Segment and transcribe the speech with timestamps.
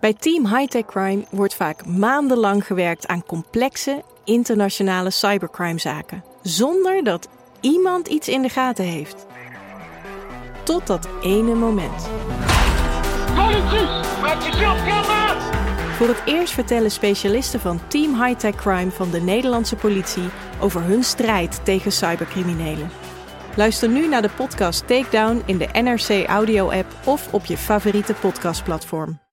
[0.00, 7.28] Bij Team Hightech Crime wordt vaak maandenlang gewerkt aan complexe internationale cybercrimezaken, zonder dat
[7.60, 9.26] iemand iets in de gaten heeft.
[10.62, 12.08] Tot dat ene moment.
[15.96, 20.28] Voor het eerst vertellen specialisten van Team Hightech Crime van de Nederlandse politie
[20.60, 22.90] over hun strijd tegen cybercriminelen.
[23.56, 28.14] Luister nu naar de podcast Takedown in de NRC Audio app of op je favoriete
[28.14, 29.18] podcastplatform.